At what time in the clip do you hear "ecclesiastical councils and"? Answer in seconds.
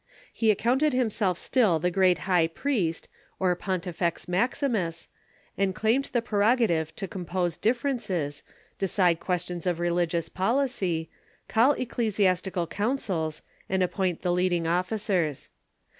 11.73-13.83